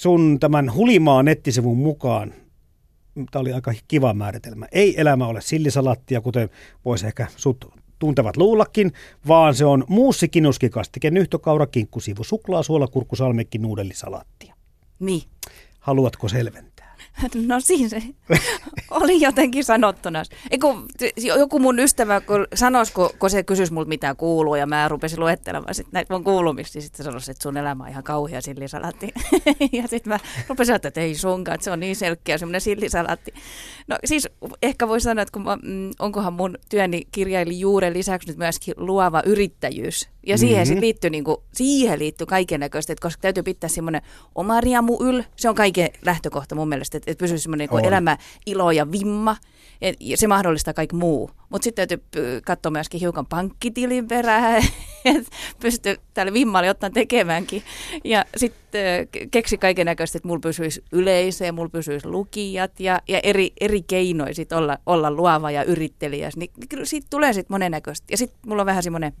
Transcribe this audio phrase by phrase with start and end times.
[0.00, 2.34] sun tämän Hulimaa nettisivun mukaan,
[3.30, 6.50] tämä oli aika kiva määritelmä, ei elämä ole sillisalattia, kuten
[6.84, 8.92] voisi ehkä sut tuntevat luullakin,
[9.28, 14.54] vaan se on muussi kinuskikastike, nyhtökaura, kinkkusivu, suklaa, suola, kurkku, salmekki, nuudellisalaattia.
[14.98, 15.22] Niin.
[15.80, 16.79] Haluatko selventää?
[17.46, 18.02] No siinä se
[18.90, 20.22] oli jotenkin sanottuna.
[20.50, 20.74] Eiku,
[21.38, 25.20] joku mun ystävä kun sanoisi, kun, kun se kysyisi multa mitä kuuluu ja mä rupesin
[25.20, 29.08] luettelemaan sit näitä mun kuulumista, niin sitten sanoisi, että sun elämä on ihan kauhea sillisalaatti.
[29.72, 30.18] ja sitten mä
[30.48, 33.34] rupesin että, ei sunkaan, että se on niin selkeä semmoinen sillisalaatti.
[33.88, 34.28] No siis
[34.62, 38.74] ehkä voi sanoa, että kun mä, mm, onkohan mun työni kirjaili juuren lisäksi nyt myöskin
[38.76, 40.08] luova yrittäjyys.
[40.26, 40.74] Ja siihen mm-hmm.
[40.74, 44.02] sit liittyy, niin kuin, siihen liittyy kaiken näköistä, koska täytyy pitää semmoinen
[44.34, 45.22] oma riamu yl.
[45.36, 49.36] Se on kaiken lähtökohta mun mielestä, että, että pysyy semmoinen niin elämä, ilo ja vimma.
[50.00, 51.30] Ja se mahdollistaa kaikki muu.
[51.48, 54.62] Mutta sitten täytyy katsoa myöskin hiukan pankkitilin perään,
[55.04, 57.62] että pystyy tälle vimmalle ottaa tekemäänkin.
[58.04, 63.20] Ja sitten keksi kaiken näköistä, että mulla pysyisi yleisö ja mulla pysyisi lukijat ja, ja
[63.22, 66.30] eri, eri keinoja sit olla, olla luova ja yrittelijä.
[66.36, 68.06] Niin kyllä siitä tulee sitten monennäköistä.
[68.10, 69.12] Ja sitten mulla on vähän semmoinen,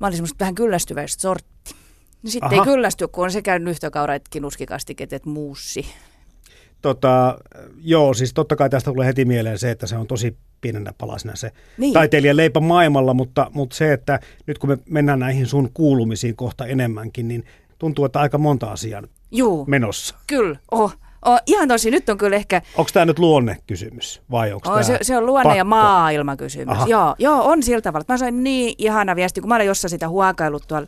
[0.00, 1.74] mä olin semmoista vähän kyllästyväistä sortti.
[2.22, 5.86] Niin sitten ei kyllästy, kun on sekä nyhtökaura että kinuskikastiket, että muussi.
[6.82, 7.38] Tota,
[7.82, 11.36] joo, siis totta kai tästä tulee heti mieleen se, että se on tosi pienenä palasena
[11.36, 11.92] se niin.
[11.92, 16.66] taiteilijan leipä maailmalla, mutta, mutta se, että nyt kun me mennään näihin sun kuulumisiin kohta
[16.66, 17.44] enemmänkin, niin
[17.78, 20.14] tuntuu, että aika monta asiaa Juu, menossa.
[20.26, 20.96] Kyllä, oh.
[21.24, 22.62] Oh, ihan tosi, nyt on kyllä ehkä...
[22.76, 25.58] Onko tämä nyt luonnekysymys vai onko oh, se, se on luonne- pakko?
[25.58, 26.78] ja maailmakysymys.
[26.86, 28.04] Joo, joo, on sillä tavalla.
[28.08, 30.86] Mä sain niin ihana viesti, kun mä olen jossain sitä huokailut tuolla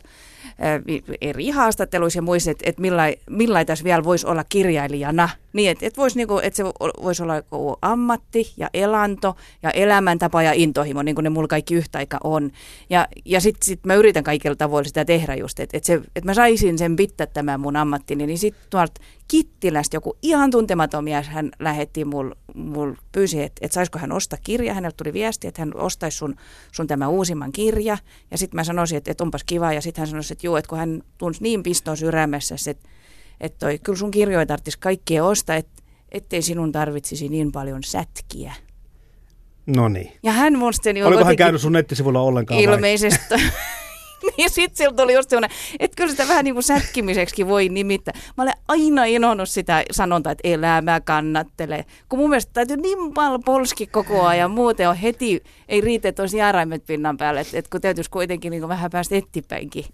[1.21, 5.29] eri haastatteluissa ja muissa, että, että millain, millain tässä vielä voisi olla kirjailijana.
[5.53, 6.63] Niin, että, että, voisi, niin kuin, että se
[7.03, 7.33] voisi olla
[7.81, 12.51] ammatti ja elanto ja elämäntapa ja intohimo, niin kuin ne mulla kaikki yhtä aika on.
[12.89, 16.25] Ja, ja sitten sit mä yritän kaikilla tavoilla sitä tehdä just, että, että, se, että
[16.25, 21.27] mä saisin sen pitää tämän mun ammattini, niin sitten tuolta Kittilästä joku ihan tuntematon mies,
[21.27, 24.73] hän lähetti mul, mul pyysi, että, että saisiko hän ostaa kirja.
[24.73, 26.35] Hänelle tuli viesti, että hän ostaisi sun,
[26.71, 27.97] sun tämä uusimman kirja.
[28.31, 29.73] Ja sitten mä sanoisin, että, että onpas kiva.
[29.73, 32.89] Ja sitten hän sanoi, että juu, että kun hän tunsi niin piston sydämessä, että,
[33.41, 38.53] että toi, kyllä sun kirjoja tarvitsisi kaikkia ostaa, että, ettei sinun tarvitsisi niin paljon sätkiä.
[39.75, 40.11] No niin.
[40.23, 40.53] Ja hän.
[40.93, 42.59] Niin Oliko hän käynyt sun nettisivulla ollenkaan?
[42.59, 43.35] Ilmeisesti.
[44.37, 48.13] niin sitten sillä tuli just sellainen, että kyllä sitä vähän niin kuin sätkimiseksi voi nimittää.
[48.37, 51.85] Mä olen aina inonnut sitä sanontaa, että elämä kannattelee.
[52.09, 56.23] Kun mun mielestä täytyy niin paljon polski koko ajan, muuten on heti, ei riitä, että
[56.23, 59.85] olisi jääraimet pinnan päälle, että, että kun täytyisi kuitenkin niin kuin vähän päästä ettipäinkin.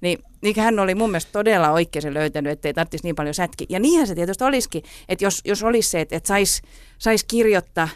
[0.00, 3.34] Niin, niin hän oli mun mielestä todella oikein se löytänyt, että ei tarvitsisi niin paljon
[3.34, 3.66] sätki.
[3.68, 6.62] Ja niinhän se tietysti olisikin, että jos, jos olisi se, että, että saisi
[6.98, 7.88] sais kirjoittaa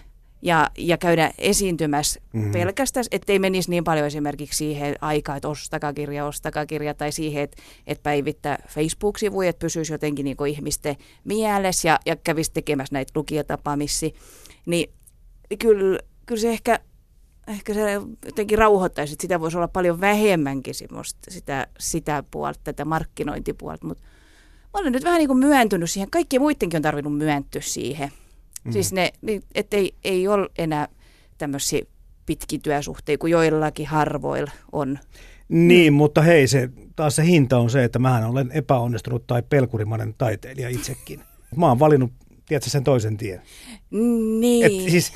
[0.44, 2.52] ja, ja käydä esiintymässä mm-hmm.
[2.52, 7.42] pelkästään, ettei menisi niin paljon esimerkiksi siihen aikaan, että ostakaa kirja, ostakaa kirja, tai siihen,
[7.42, 13.12] että, että päivittää Facebook-sivuja, että pysyisi jotenkin niin ihmisten mielessä ja, ja kävisi tekemässä näitä
[13.14, 14.10] lukijatapaamissia.
[14.66, 14.90] Niin
[15.58, 16.80] kyllä, kyllä se ehkä,
[17.48, 17.92] ehkä se
[18.24, 20.74] jotenkin rauhoittaisi, että sitä voisi olla paljon vähemmänkin
[21.28, 24.04] sitä, sitä puolta, tätä markkinointipuolta, mutta
[24.74, 26.10] mä olen nyt vähän niin kuin myöntynyt siihen.
[26.10, 28.10] Kaikki muidenkin on tarvinnut myöntyä siihen.
[28.64, 28.72] Mm.
[28.72, 30.88] Siis ne, niin, ettei ei ole enää
[31.38, 31.82] tämmöisiä
[32.26, 34.98] pitkityösuhteita kuin joillakin harvoilla on.
[35.48, 35.96] Niin, mm.
[35.96, 40.68] mutta hei, se, taas se hinta on se, että mä olen epäonnistunut tai pelkurimainen taiteilija
[40.68, 41.20] itsekin.
[41.56, 42.12] Mä oon valinnut,
[42.48, 43.42] tiedätkö, sen toisen tien.
[44.40, 44.66] Niin.
[44.66, 45.12] Et siis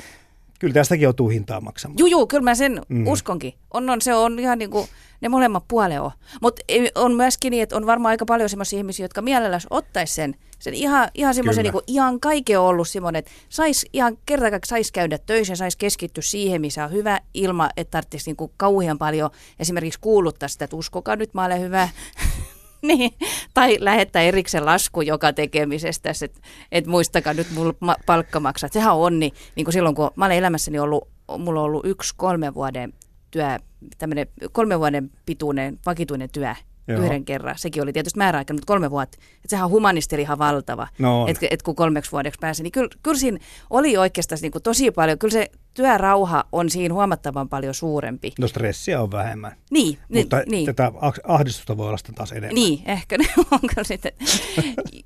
[0.59, 1.99] kyllä tästäkin joutuu hintaa maksamaan.
[1.99, 3.07] Juu, juu kyllä mä sen mm.
[3.07, 3.53] uskonkin.
[3.73, 4.87] On, on, se on ihan niin kuin,
[5.21, 6.11] ne molemmat puolet on.
[6.41, 6.61] Mutta
[6.95, 10.73] on myöskin niin, että on varmaan aika paljon sellaisia ihmisiä, jotka mielellänsä ottaisi sen, sen
[10.73, 15.51] ihan, ihan semmoisen niin ihan kaiken ollut semmoinen, että sais ihan kerta sais käydä töissä
[15.51, 19.99] ja sais keskittyä siihen, missä on hyvä ilma, että tarvitsisi niin kuin kauhean paljon esimerkiksi
[19.99, 21.89] kuuluttaa sitä, että uskokaa nyt mä olen hyvä.
[22.87, 23.11] niin.
[23.53, 26.41] Tai lähettää erikseen lasku joka tekemisestä, että
[26.71, 28.69] et muistakaa nyt mulla ma- palkka maksaa.
[28.73, 31.07] Sehän on onni, niin kuin silloin kun mä olen elämässäni ollut,
[31.37, 32.93] mulla on ollut yksi kolme vuoden
[33.31, 33.59] työ,
[33.97, 36.55] tämmöinen kolme vuoden pituinen vakituinen työ
[36.87, 37.01] Joo.
[37.01, 37.57] yhden kerran.
[37.57, 39.17] Sekin oli tietysti määräaikainen, mutta kolme vuotta.
[39.35, 42.63] Että sehän on humanisteri ihan valtava, no että et kun kolmeksi vuodeksi pääsi.
[42.63, 43.37] Niin kyllä, kyllä siinä
[43.69, 45.17] oli oikeastaan niin kuin tosi paljon.
[45.17, 48.33] Kyllä se työrauha on siinä huomattavan paljon suurempi.
[48.39, 49.55] No stressiä on vähemmän.
[49.71, 49.97] Niin.
[50.07, 50.65] Mutta niin.
[50.65, 50.91] tätä
[51.27, 52.55] ahdistusta voi olla taas enemmän.
[52.55, 54.11] Niin, ehkä ne onko sitten.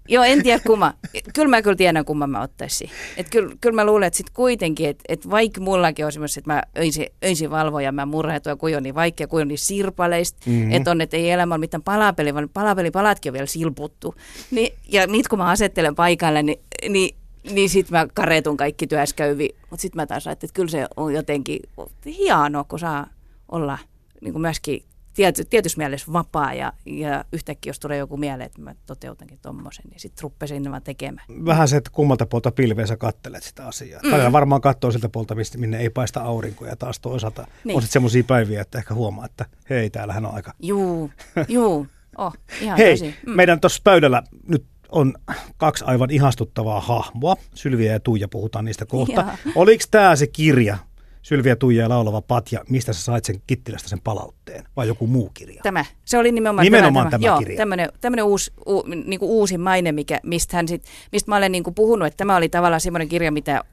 [0.10, 0.94] Joo, en tiedä kumma.
[1.34, 2.90] Kyllä mä kyllä tiedän kumman mä ottaisin.
[3.18, 6.54] Et kyllä, kyllä mä luulen, että sitten kuitenkin, että et vaikka mullakin on semmoista, että
[6.54, 10.72] mä öisin, öisin valvoja, mä murhehtua kuin on niin vaikea, kuin on niin sirpaleista, mm-hmm.
[10.72, 14.16] että on, että ei elämä ole mitään palapeli, vaan palapelipalatkin on vielä silputtu.
[14.52, 16.60] Ni, ja niitä kun mä asettelen paikalle, niin,
[16.90, 17.16] niin
[17.52, 21.14] niin sit mä karetun kaikki työskäyvi, mutta sitten mä taas ajattelin, että kyllä se on
[21.14, 21.60] jotenkin
[22.06, 23.08] hienoa, kun saa
[23.50, 23.78] olla
[24.22, 28.62] niin kuin myöskin tiety, tietyssä mielessä vapaa ja, ja yhtäkkiä jos tulee joku mieleen, että
[28.62, 31.28] mä toteutankin tommosen, niin sitten ruppesin vaan tekemään.
[31.46, 34.02] Vähän se, että kummalta puolta pilveä sä kattelet sitä asiaa.
[34.04, 34.12] Mm.
[34.12, 37.76] Välillä varmaan katsoo siltä puolta, mistä, minne ei paista aurinko ja taas toisaalta niin.
[37.76, 40.54] on sitten semmoisia päiviä, että ehkä huomaa, että hei, täällähän on aika...
[40.60, 41.12] Juu,
[41.48, 41.88] juu.
[42.18, 43.16] Oh, ihan Hei, tosi.
[43.26, 43.32] mm.
[43.32, 45.14] meidän tuossa pöydällä nyt on
[45.58, 47.36] kaksi aivan ihastuttavaa hahmoa.
[47.56, 49.22] Sylviä ja Tuija, puhutaan niistä kohta.
[49.22, 49.38] Jaa.
[49.56, 50.78] Oliko tämä se kirja,
[51.22, 54.66] Sylviä ja Tuija ja laulava Patja, mistä sä sait sen Kittilästä sen palautteen?
[54.76, 55.62] Vai joku muu kirja?
[55.64, 55.86] Tämä.
[56.06, 57.58] Se oli nimenomaan, Nimenomaan tämä Joo, kirja.
[57.58, 61.52] tämmöinen, tämmöinen uusi, u, niin kuin uusi maine, mikä, mistä, hän sit, mistä mä olen
[61.52, 63.64] niin kuin puhunut, että tämä oli tavallaan semmoinen kirja, mitä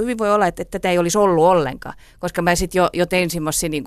[0.00, 3.06] hyvin voi olla, että, että tätä ei olisi ollut ollenkaan, koska mä sitten jo, jo
[3.06, 3.84] tein semmoisia niin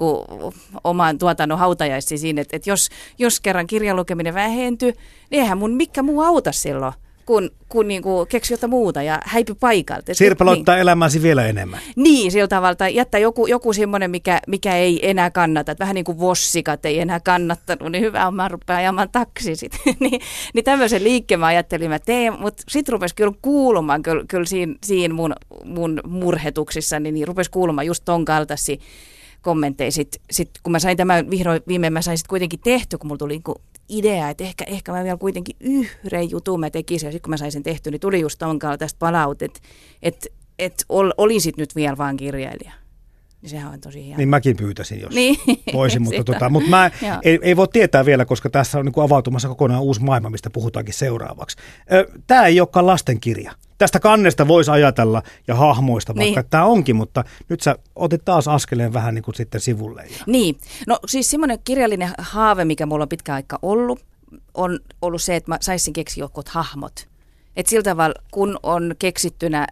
[0.84, 4.94] oman tuotannon hautajaisia siinä, että, että jos, jos kerran kirjan lukeminen vähentyy,
[5.30, 6.94] niin eihän mun mikä muu auta silloin,
[7.26, 10.12] kun, kun niin kuin keksi jotain muuta ja häipy paikalta.
[10.12, 10.82] Et- Sirpaloittaa niin.
[10.82, 11.80] elämäsi vielä enemmän.
[11.96, 15.96] Niin, sillä tavalla, tai jättää joku, joku semmoinen, mikä, mikä ei enää kannata, että vähän
[15.96, 19.80] niin kuin vossikat ei enää kannattanut, niin hyvä on, mä rupean ajamaan taksi sitten.
[20.00, 20.22] niin,
[20.54, 24.76] niin tämmöisen liikkeen mä ajattelin, mä teen, mutta sitten rupesi kyllä kuulumaan, kyllä, kyllä siinä,
[24.84, 25.34] siinä mun,
[25.66, 28.78] mun murhetuksissani, niin rupesi kuulumaan just ton kaltaisia
[29.42, 29.92] kommentteja.
[29.92, 33.18] Sitten sit, kun mä sain tämän vihdoin viimein, mä sain sitten kuitenkin tehty, kun mulla
[33.18, 33.56] tuli niinku
[33.90, 37.38] idea, että ehkä, ehkä mä vielä kuitenkin yhden jutun mä tekisin, ja sitten kun mä
[37.38, 39.62] sain sen tehty, niin tuli just ton kaltaista palautet,
[40.02, 42.83] että et ol, olisit nyt vielä vaan kirjailija.
[43.44, 44.18] Niin sehän on tosi hieno.
[44.18, 45.36] Niin mäkin pyytäisin, jos Niin.
[45.74, 46.92] voisin, mutta, tota, mutta mä
[47.24, 50.50] ei, ei voi tietää vielä, koska tässä on niin kuin avautumassa kokonaan uusi maailma, mistä
[50.50, 51.58] puhutaankin seuraavaksi.
[52.28, 53.52] Tämä ei olekaan lastenkirja.
[53.78, 56.50] Tästä kannesta voisi ajatella ja hahmoista vaikka, Niin.
[56.50, 60.02] tämä onkin, mutta nyt sä otit taas askeleen vähän niin kuin sitten sivulle.
[60.06, 60.24] Ja...
[60.28, 60.58] Niin,
[60.88, 64.00] no siis semmoinen kirjallinen haave, mikä mulla on pitkä aika ollut,
[64.54, 67.08] on ollut se, että mä saisin keksiä jotkut hahmot.
[67.56, 69.68] Et sillä tavalla, kun on keksittynä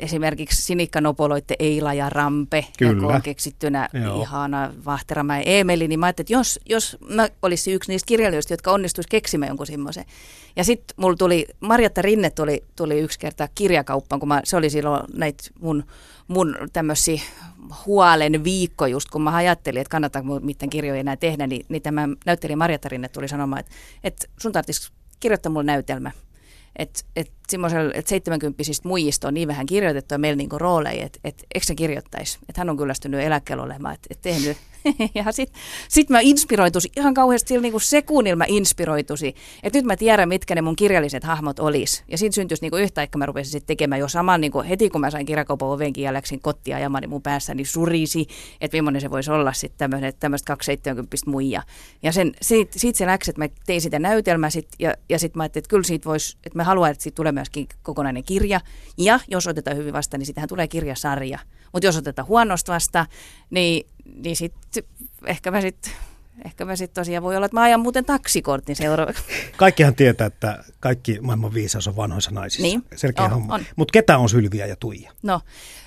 [0.00, 3.06] esimerkiksi Sinikka Nopoloitte Eila ja Rampe, Kyllä.
[3.06, 4.22] on keksittynä Joo.
[4.22, 8.72] ihana Vahteramäen Eemeli, niin mä ajattelin, että jos, jos mä olisin yksi niistä kirjailijoista, jotka
[8.72, 10.04] onnistuisi keksimään jonkun semmoisen.
[10.56, 14.70] Ja sitten mulla tuli, Marjatta Rinne tuli, tuli yksi kerta kirjakauppaan, kun mä, se oli
[14.70, 15.84] silloin näitä mun,
[16.28, 17.20] mun tämmöisiä
[17.86, 21.82] huolen viikko just, kun mä ajattelin, että kannattaa mun mitään kirjoja enää tehdä, niin, niin
[21.82, 23.72] tämä näyttelijä Marjatta Rinne tuli sanomaan, että,
[24.04, 26.10] että sun tarvitsisi kirjoittaa mulle näytelmä.
[26.76, 31.18] Että et semmoisella, että 70 muijista on niin vähän kirjoitettu ja meillä niinku rooleja, että
[31.24, 32.38] et, eikö se kirjoittaisi?
[32.48, 34.56] Että hän on kyllästynyt eläkkeelle olemaan, että et tehnyt.
[35.14, 39.96] ja sitten sit mä inspiroitusin, ihan kauheasti sillä niinku sekunnilla mä inspiroitusin, että nyt mä
[39.96, 42.04] tiedän, mitkä ne mun kirjalliset hahmot olis.
[42.08, 45.00] Ja siitä syntyisi niinku yhtä aikaa mä rupesin sitten tekemään jo saman, niinku heti kun
[45.00, 48.26] mä sain kirjakaupan ovenkin ja läksin kotiin ajamaan, niin mun päässäni surisi,
[48.60, 49.90] että millainen se voisi olla sitten
[50.20, 51.62] tämmöistä 270 muija.
[52.02, 55.42] Ja sen, siitä se läksi, että mä tein sitä näytelmää sit, ja, ja sitten mä
[55.42, 58.60] ajattelin, että kyllä siitä voisi, että mä haluan, että siitä tulee myöskin kokonainen kirja.
[58.96, 61.38] Ja jos otetaan hyvin vastaan, niin siitähän tulee kirjasarja.
[61.72, 63.06] Mutta jos otetaan huonosti vastaan,
[63.50, 64.84] niin, niin sitten
[65.26, 65.92] ehkä mä sitten
[66.44, 69.22] Ehkä mä sitten tosiaan voi olla, että mä ajan muuten taksikortin seuraavaksi.
[69.56, 72.62] Kaikkihan tietää, että kaikki maailman viisaus on vanhoissa naisissa.
[72.62, 72.84] Niin.
[72.96, 73.60] Selkeä On, homma.
[73.76, 75.12] Mutta ketä on Sylviä ja Tuija?
[75.22, 75.40] No,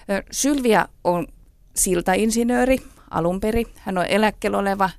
[0.10, 1.28] ö, Sylvia on
[1.76, 2.78] siltainsinööri
[3.10, 3.68] alun perin.
[3.76, 4.90] Hän on eläkkeellä oleva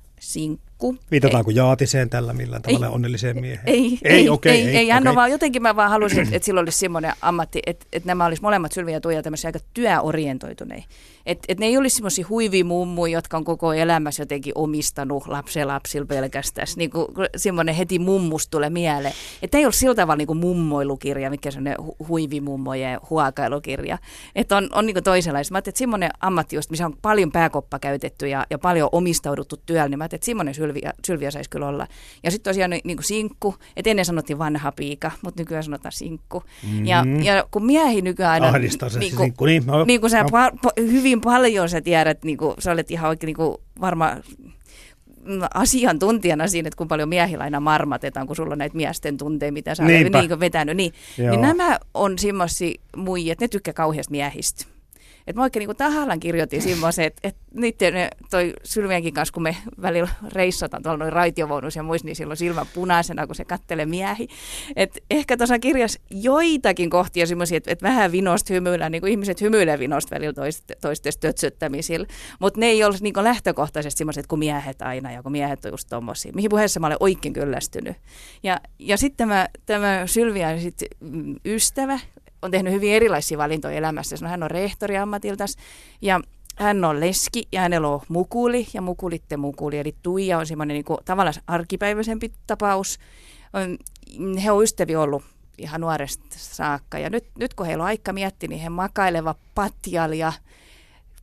[0.91, 1.05] sinkku.
[1.11, 2.91] Viitataanko Jaatiseen tällä millään tavalla Ei.
[2.93, 3.67] onnelliseen mieheen?
[3.69, 5.15] Ei, ei, ei, okei, ei, ei, hän on okei.
[5.15, 8.41] vaan, jotenkin mä vaan halusin, että, että sillä olisi semmoinen ammatti, että, että nämä olisi
[8.41, 10.87] molemmat Sylviä ja Tuija tämmöisiä aika työorientoituneita.
[11.25, 16.05] Että, että ne ei olisi semmoisia huivia mummuja, jotka on koko elämässä jotenkin omistanut lapselapsilla
[16.05, 16.67] pelkästään.
[16.75, 19.13] Niin kuin semmoinen heti mummus tulee mieleen.
[19.41, 23.97] Että ei ole sillä tavalla niin kuin mummoilukirja, mikä on semmoinen hu- huivimummojen huokailukirja.
[24.35, 25.51] Että on, on niin kuin toisenlaista.
[25.51, 29.57] Mä ajattelin, että semmoinen ammatti, just, missä on paljon pääkoppa käytetty ja, ja paljon omistauduttu
[29.65, 31.87] työllä, niin mä ajattelin, että semmoinen Sylviä, Sylviä saisi kyllä olla.
[32.23, 35.91] Ja sitten tosiaan niin, niin kuin sinkku, että ennen sanottiin vanha piika, mutta nykyään sanotaan
[35.91, 36.43] sinkku.
[36.63, 36.85] Mm-hmm.
[36.85, 38.47] Ja, ja kun miehi nykyään aina...
[38.47, 40.29] Ahdistaa se sinkku, niin, no, niin kuin sä no.
[40.29, 44.11] pa- pa- hyvin paljon sä tiedät, niin kuin, sä olet ihan oikein niin kuin varma
[45.23, 49.51] mm, asiantuntijana siinä, että kuinka paljon miehillä aina marmatetaan, kun sulla on näitä miesten tunteja,
[49.51, 50.77] mitä sä olet niin vetänyt.
[50.77, 51.29] Niin, Joo.
[51.29, 54.72] niin nämä on semmoisia muijia, että ne tykkää kauheasti miehistä.
[55.27, 57.93] Et mä oikein niin tahallaan kirjoitin semmoisen, että et niiden
[58.29, 62.65] toi Sylviänkin kanssa, kun me välillä reissataan tuolla noin raitiovaunuissa ja muissa, niin silloin silmä
[62.73, 64.27] punaisena, kun se kattelee miehi.
[64.75, 69.41] Et ehkä tuossa kirjassa joitakin kohtia semmoisia, että et vähän vinost hymyillä, niin kuin ihmiset
[69.41, 70.33] hymyilee vinost välillä
[70.81, 72.07] toist, tötsöttämisillä.
[72.39, 75.87] Mutta ne ei ole niin lähtökohtaisesti semmoiset kuin miehet aina ja kun miehet on just
[75.89, 76.31] tommosia.
[76.35, 77.97] Mihin puheessa mä olen oikein kyllästynyt.
[78.43, 81.99] Ja, ja sitten tämä, tämä Sylvia on sit, mm, ystävä,
[82.43, 84.27] on tehnyt hyvin erilaisia valintoja elämässä.
[84.27, 85.55] Hän on rehtori ammatiltas
[86.01, 86.19] ja
[86.55, 89.77] hän on leski ja hänellä on mukuli ja mukulitte mukuli.
[89.77, 92.99] Eli Tuija on semmoinen niin tavallaan arkipäiväisempi tapaus.
[93.53, 93.77] On-
[94.43, 95.23] He on ystäviä ollut
[95.57, 96.99] ihan nuoresta saakka.
[96.99, 100.33] Ja nyt, nyt kun heillä on aika miettiä, niin he makaileva patjal ja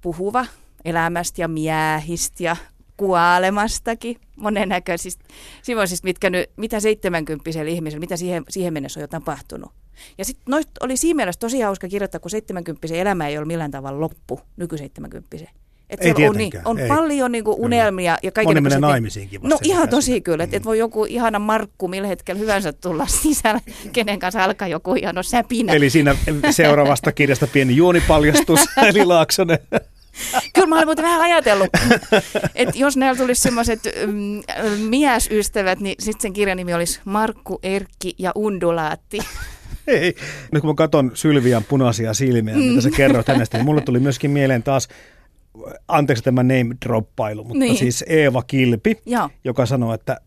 [0.01, 0.47] puhuva
[0.85, 2.57] elämästä ja miehistä ja
[2.97, 5.25] kuolemastakin, monennäköisistä
[5.63, 9.73] semmoisista, mitkä nyt, mitä 70 ihmisellä, mitä siihen, siihen mennessä on jo tapahtunut.
[10.19, 13.71] Ja sitten noista oli siinä mielessä tosi hauska kirjoittaa, kun 70 elämä ei ole millään
[13.71, 15.37] tavalla loppu, nyky 70
[15.91, 16.89] et ei on, niin, on ei.
[16.89, 18.19] paljon niin kuin unelmia.
[18.23, 21.89] Ja kaiken Moni menee naimisiinkin No ihan tosi kyllä, että et voi joku ihana Markku
[21.89, 23.61] millä hetkellä hyvänsä tulla sisällä,
[23.93, 25.73] kenen kanssa alkaa joku hieno säpinä.
[25.73, 26.17] Eli siinä
[26.51, 29.59] seuraavasta kirjasta pieni juonipaljastus, eli Laaksonen.
[30.55, 31.69] Kyllä mä olen muuten vähän ajatellut,
[32.55, 34.43] että jos näillä tulisi semmoiset mm,
[34.89, 39.19] miesystävät, niin sitten sen kirjan nimi olisi Markku, Erkki ja Undulaatti.
[39.87, 40.15] Ei.
[40.53, 42.61] Nyt kun mä katson Sylvian punaisia silmiä, mm.
[42.61, 44.89] mitä sä kerroit hänestä, niin mulle tuli myöskin mieleen taas
[45.89, 47.77] anteeksi tämä name droppailu, mutta niin.
[47.77, 49.31] siis Eeva Kilpi, Joo.
[49.45, 50.21] joka sanoi, että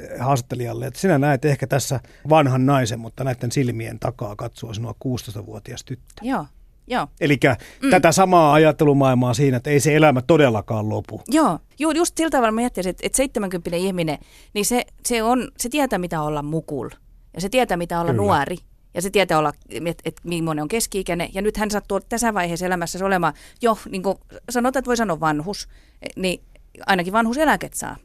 [0.00, 4.94] eh, haastattelijalle, että sinä näet ehkä tässä vanhan naisen, mutta näiden silmien takaa katsoa sinua
[5.04, 6.14] 16-vuotias tyttö.
[6.22, 6.46] Joo.
[6.88, 7.06] Joo.
[7.20, 7.38] Eli
[7.82, 7.90] mm.
[7.90, 11.20] tätä samaa ajattelumaailmaa siinä, että ei se elämä todellakaan lopu.
[11.28, 14.18] Joo, Joo just sillä tavalla mä että, että 70 ihminen,
[14.54, 16.88] niin se, se, on, se tietää mitä olla mukul.
[17.36, 18.22] Ja se tietää mitä olla Kyllä.
[18.22, 18.56] nuori.
[18.94, 21.28] Ja se tietää olla, että et, millainen on keski-ikäinen.
[21.34, 24.18] Ja nyt hän sattuu tässä vaiheessa elämässä olemaan jo, niin kuin
[24.50, 25.68] sanotaan, että voi sanoa vanhus,
[26.16, 26.40] niin
[26.86, 27.96] ainakin vanhuseläket saa.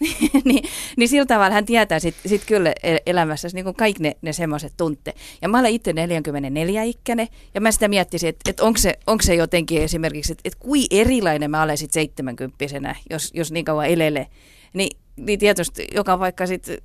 [0.44, 0.64] niin,
[0.96, 4.72] niin sillä tavalla hän tietää sitten sit kyllä e-, elämässä niin kaikki ne, ne semmoiset
[4.76, 5.14] tunte.
[5.42, 9.22] Ja mä olen itse 44 ikkäinen ja mä sitä miettisin, että, että onko, se, onko
[9.22, 13.86] se jotenkin esimerkiksi, että, että kui erilainen mä olen sitten 70 jos, jos niin kauan
[13.86, 14.26] elelee.
[14.72, 16.78] Niin niin tietysti joka vaikka sitten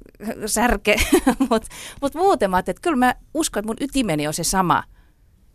[0.45, 0.95] särke,
[1.49, 1.67] mutta
[2.01, 4.83] mut muuten mä että kyllä mä uskon, että mun ytimeni on se sama.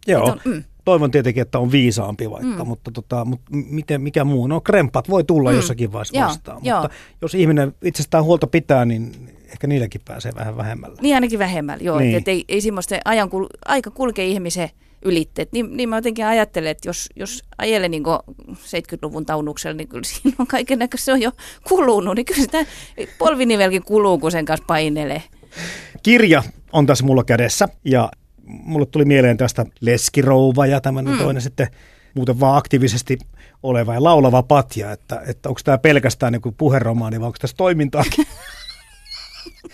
[0.07, 0.65] Joo, on, mm.
[0.85, 2.69] toivon tietenkin, että on viisaampi vaikka, mm.
[2.69, 4.47] mutta, tota, mutta miten, mikä muu?
[4.47, 5.57] No krempat voi tulla mm.
[5.57, 6.81] jossakin vaiheessa Joo, vastaan, jo.
[6.81, 9.13] mutta jos ihminen itsestään huolta pitää, niin
[9.53, 10.97] ehkä niilläkin pääsee vähän vähemmällä.
[11.03, 11.99] Niin ainakin vähemmällä, joo.
[11.99, 12.17] Niin.
[12.17, 13.31] Et ei, ei semmoista ajan,
[13.67, 14.71] aika kulkee ihmisen
[15.03, 15.53] ylitteet.
[15.53, 18.03] Niin, niin mä jotenkin ajattelen, että jos, jos ajelee niin
[18.51, 21.33] 70-luvun taunuksella, niin kyllä siinä on kaiken se on jo
[21.69, 22.17] kulunut.
[22.17, 22.67] Niin kyllä sitä
[23.19, 25.23] polvinivelkin kuluu, kun sen kanssa painelee.
[26.03, 28.11] Kirja on tässä mulla kädessä ja
[28.45, 31.19] mulle tuli mieleen tästä leskirouva ja tämmöinen mm.
[31.19, 31.69] toinen sitten
[32.15, 33.19] muuten vaan aktiivisesti
[33.63, 38.27] oleva ja laulava patja, että, että onko tämä pelkästään niin puheromaani vai onko tässä toimintaakin?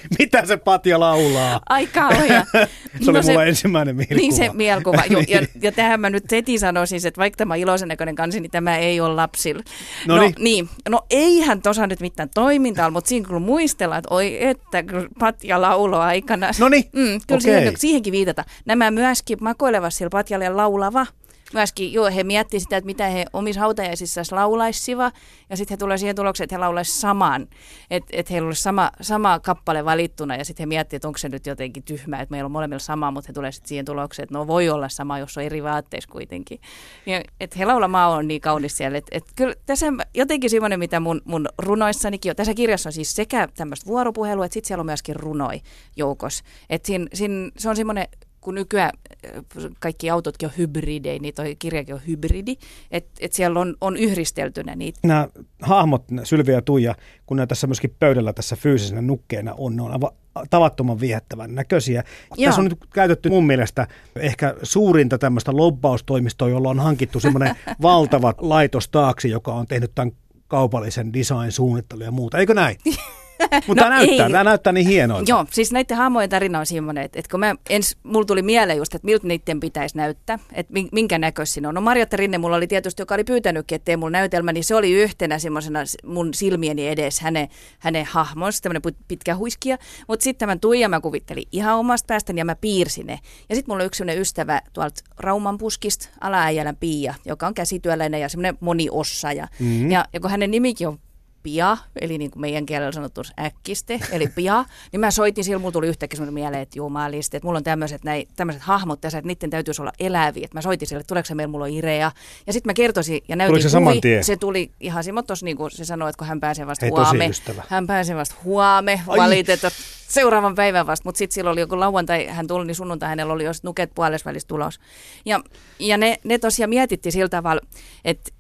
[0.19, 1.61] Mitä se Patja laulaa?
[1.69, 2.45] Ai kauhea.
[2.53, 2.67] se oli
[3.01, 4.21] no mulla se, ensimmäinen mielikuva.
[4.21, 5.03] Niin se mielikuva.
[5.11, 5.49] Jo, ja, niin.
[5.63, 9.01] ja tähän mä nyt heti sanoisin, että vaikka tämä iloisen näköinen kansi, niin tämä ei
[9.01, 9.63] ole lapsilla.
[10.07, 10.69] No, no niin.
[10.89, 14.85] No eihän tuossa nyt mitään toimintaa, mutta siinä kun muistellaan, että oi että
[15.19, 16.51] Patja laulo aikana.
[16.61, 17.41] No niin, mm, Kyllä okay.
[17.41, 18.45] siihen, siihenkin viitata.
[18.65, 21.07] Nämä myöskin makoilevat sillä Patjalle laulava
[21.55, 25.15] myöskin, joo, he miettivät sitä, että mitä he omissa hautajaisissaan laulaisivat,
[25.51, 27.49] ja sitten he tulevat siihen tulokseen, että he laulaisivat saman,
[27.91, 31.29] että et heillä olisi sama, sama kappale valittuna, ja sitten he miettivät, että onko se
[31.29, 34.35] nyt jotenkin tyhmää, että meillä on molemmilla sama, mutta he tulevat sitten siihen tulokseen, että
[34.39, 36.61] no voi olla sama, jos on eri vaatteissa kuitenkin.
[37.07, 41.01] Ja, että he laulamaa on niin kaunis siellä, että et kyllä tässä jotenkin semmoinen, mitä
[41.01, 44.87] mun, mun runoissanikin on, tässä kirjassa on siis sekä tämmöistä vuoropuhelua, että sitten siellä on
[44.87, 45.61] myöskin runoi
[45.97, 46.45] joukossa.
[46.71, 48.09] Että siinä, siinä, se on semmoinen
[48.45, 48.91] kun nykyään
[49.27, 49.45] äh,
[49.81, 52.57] kaikki autotkin on hybridejä, niin toi kirjakin on hybridi,
[52.91, 55.01] että et siellä on, on yhdisteltynä niitä.
[55.03, 55.29] Nämä
[55.63, 56.95] hahmot, Sylvi ja Tuija,
[57.27, 60.11] kun ne tässä myöskin pöydällä tässä fyysisenä nukkeena on, ne on aivan
[60.51, 62.05] tavattoman viehättävän näköisiä.
[62.37, 62.49] Joo.
[62.49, 63.87] Tässä on nyt käytetty mun mielestä
[64.17, 70.13] ehkä suurinta tämmöistä lobbaustoimistoa, jolla on hankittu semmoinen valtava laitos taakse, joka on tehnyt tämän
[70.49, 72.39] kaupallisen design-suunnittelun ja muuta.
[72.39, 72.77] Eikö näin?
[73.67, 75.31] Mutta no, tämä, näyttää, tämä näyttää niin hienolta.
[75.31, 78.79] Joo, siis näiden hahmojen tarina on semmoinen, että, että kun mä ens, mulla tuli mieleen
[78.79, 81.75] just, että miltä niiden pitäisi näyttää, että minkä näköisiä on.
[81.75, 84.93] No Marjatta Rinne mulla oli tietysti, joka oli pyytänytkin, että mulla näytelmä, niin se oli
[84.93, 87.49] yhtenä semmoisena mun silmieni edes hänen,
[87.79, 89.79] hänen hahmonsa, tämmöinen pitkä huiskia.
[90.09, 93.19] Mutta sitten tämän Tuija mä kuvittelin ihan omasta päästäni ja mä piirsin ne.
[93.49, 98.29] Ja sitten mulla on yksi ystävä tuolta Rauman puskista, Ala-Äijälän Pia, joka on käsityöläinen ja
[98.29, 99.49] semmoinen moniossaaja.
[99.59, 99.91] Mm-hmm.
[99.91, 100.99] Ja, ja kun hänen nimikin on
[101.45, 105.73] pia, eli niin kuin meidän kielellä sanottu äkkiste, eli pia, niin mä soitin silloin, mulla
[105.73, 109.27] tuli yhtäkkiä sellainen mieleen, että jumalisti, että mulla on tämmöiset, näin, tämmöiset hahmot tässä, että
[109.27, 110.45] niiden täytyisi olla eläviä.
[110.45, 112.13] Että mä soitin sille, että tuleeko se meillä, mulla on Irea.
[112.47, 114.25] Ja sitten mä kertoisin ja näytin se saman tien?
[114.25, 117.31] Se tuli ihan simottos, niin kuin se sanoi, että kun hän pääsee vasta Hei, huome.
[117.69, 122.47] Hän pääsee vasta huome, valitettavasti seuraavan päivän vasta, mutta sitten silloin oli joku lauantai, hän
[122.47, 124.81] tuli, niin sunnuntai hänellä oli jo nuket puolesvälissä tulos.
[125.25, 125.41] Ja,
[125.79, 127.63] ja ne, ne tosiaan mietitti sillä tavalla,
[128.05, 128.31] että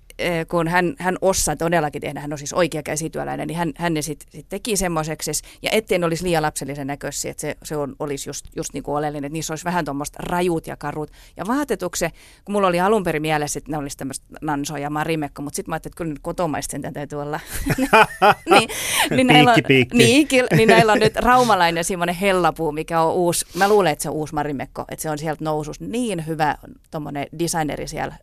[0.48, 4.02] kun hän, hän osaa todellakin tehdä, hän on siis oikea käsityöläinen, niin hän, hän ne
[4.02, 7.96] sitten sit teki semmoiseksi, ja ettei ne olisi liian lapsellisen näköisiä, että se, se on,
[7.98, 11.10] olisi just, just niin kuin oleellinen, että niissä olisi vähän tuommoista rajut ja karut.
[11.36, 12.10] Ja vaatetukse,
[12.44, 15.70] kun mulla oli alun perin mielessä, että ne olisi tämmöistä Nanso ja Marimekko, mutta sitten
[15.70, 17.40] mä ajattelin, että kyllä nyt kotomaista sen täytyy olla.
[18.50, 18.68] niin,
[19.10, 19.56] niin, näillä on,
[19.92, 24.08] niin, niin näillä on nyt raumalainen semmoinen hellapuu, mikä on uusi, mä luulen, että se
[24.08, 26.56] on uusi Marimekko, että se on sieltä nousus niin hyvä
[26.90, 28.14] tuommoinen designeri siellä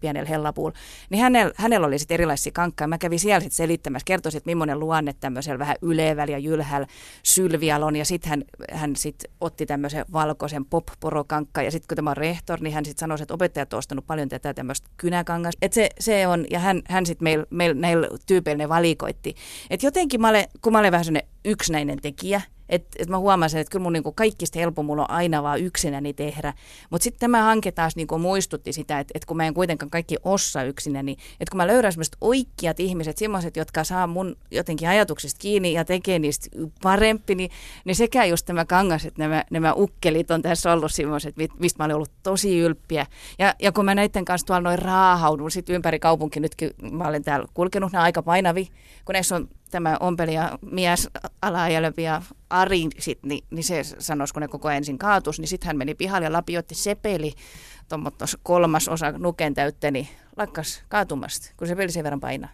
[0.00, 0.74] pienellä hellapuulla.
[1.10, 2.86] Niin hän hänellä, hänellä oli sitten erilaisia kankkaa.
[2.86, 6.86] Mä kävin siellä sitten selittämässä, kertoisin, että millainen luonne tämmöisellä vähän ylevällä ja jylhällä
[7.22, 7.96] sylvial on.
[7.96, 11.62] Ja sitten hän, hän sit otti tämmöisen valkoisen pop-porokankka.
[11.62, 14.28] Ja sitten kun tämä on rehtor, niin hän sitten sanoi, että opettajat on ostanut paljon
[14.28, 15.58] tätä tämmöistä kynäkangasta.
[15.62, 19.34] Että se, se on, ja hän, hän sitten meillä meil, näillä tyypeillä ne valikoitti.
[19.70, 23.60] Että jotenkin mä olen, kun mä olen vähän sellainen yksinäinen tekijä, että et mä huomasin,
[23.60, 26.54] että kyllä mun niinku kaikista helppo mulla on aina vaan yksinäni tehdä.
[26.90, 30.16] Mutta sitten tämä hanke taas niinku muistutti sitä, että et kun mä en kuitenkaan kaikki
[30.24, 35.38] ossa yksinäni, että kun mä löydän semmoiset oikeat ihmiset, semmoiset, jotka saa mun jotenkin ajatuksista
[35.38, 36.48] kiinni ja tekee niistä
[36.82, 37.50] parempi, niin,
[37.84, 41.84] niin sekä just tämä kangas, että nämä, nämä ukkelit on tässä ollut semmoiset, mistä mä
[41.84, 43.06] olen ollut tosi ylppiä.
[43.38, 47.22] Ja, ja kun mä näiden kanssa tuolla noin raahaudun sit ympäri kaupunki, nytkin mä olen
[47.22, 48.68] täällä kulkenut, nämä aika painavi,
[49.04, 51.08] kun näissä on tämä ompelija mies
[51.42, 55.66] alaajälöpi ja Ari, sit, niin, niin se sanoisi, kun ne koko ensin kaatus, niin sitten
[55.66, 57.32] hän meni pihalle ja lapioitti sepeli,
[57.88, 62.50] tuommoitos kolmas osa nuken täyttä, niin lakkas kaatumasta, kun se peli sen verran painaa.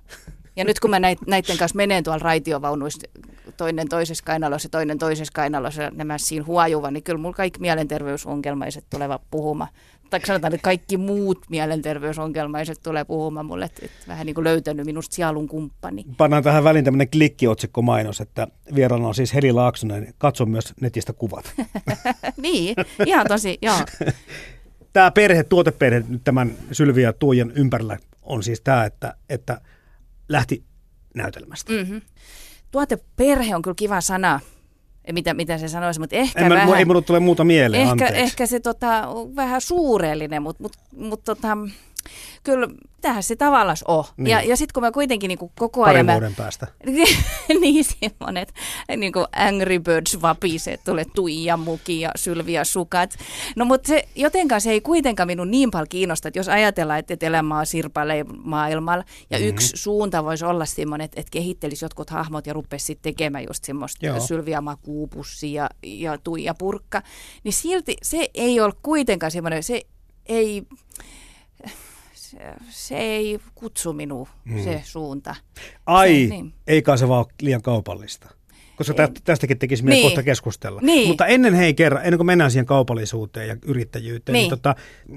[0.57, 3.09] Ja nyt kun mä näiden kanssa menen tuolla raitiovaunuissa,
[3.57, 8.85] toinen toisessa kainalossa ja toinen toisessa kainalossa, nämä siinä huojuva, niin kyllä mulla kaikki mielenterveysongelmaiset
[8.91, 9.71] tulevat puhumaan
[10.11, 14.87] tai sanotaan, että kaikki muut mielenterveysongelmaiset tulee puhumaan mulle, että, että vähän niin kuin löytänyt
[14.87, 16.05] minusta sielun kumppani.
[16.17, 21.13] Pannaan tähän väliin tämmöinen klikkiotsikko mainos, että vieraana on siis Heli Laaksonen, katso myös netistä
[21.13, 21.55] kuvat.
[22.43, 23.77] niin, ihan tosi, joo.
[24.93, 29.61] Tämä perhe, tuoteperhe nyt tämän Sylvi ja Tuijan ympärillä on siis tämä, että, että
[30.29, 30.65] lähti
[31.15, 31.73] näytelmästä.
[31.73, 32.01] Mm-hmm.
[32.71, 34.41] Tuoteperhe on kyllä kiva sana.
[35.13, 36.69] Mitä, mitä se sanoisi, mutta ehkä en vähän...
[36.69, 41.25] Mä, ei mulle tule muuta mieleen, ehkä, ehkä se tota, vähän suurellinen, mutta mut, mut,
[41.25, 41.59] tota,
[42.45, 42.69] kyllä
[43.01, 44.05] tähän se tavallaan on.
[44.17, 44.31] Niin.
[44.31, 46.07] Ja, ja sitten kun mä kuitenkin niin kuin koko Parin ajan...
[46.07, 46.67] Parin vuoden päästä.
[47.61, 48.47] niin semmoinen,
[48.97, 53.15] niin kuin Angry Birds vapiset, tulee Tuija Muki ja Sylvia Sukat.
[53.57, 57.27] No mutta se, jotenkaan se ei kuitenkaan minun niin paljon kiinnosta, että jos ajatellaan, että
[57.27, 59.49] elämä on sirpailee maailmalla ja mm-hmm.
[59.49, 63.65] yksi suunta voisi olla semmoinen, että, että kehittelisi jotkut hahmot ja rupesi sitten tekemään just
[63.65, 64.21] semmoista Joo.
[64.21, 67.03] Sylvia Makuupussi ja, ja Tuija Purkka,
[67.45, 69.83] niin silti se ei ole kuitenkaan semmoinen, se
[70.27, 70.63] ei
[72.71, 74.65] se ei kutsu minua, hmm.
[74.65, 75.37] se suunta.
[75.87, 76.55] Ai, se, niin.
[76.67, 78.29] eikä se vaan liian kaupallista.
[78.77, 80.11] Koska tästäkin tekisi meidän niin.
[80.11, 80.81] kohta keskustella.
[80.81, 81.09] Niin.
[81.09, 84.43] Mutta ennen hei kerran, ennen kuin mennään siihen kaupallisuuteen ja yrittäjyyteen, niin.
[84.43, 84.75] niin tota,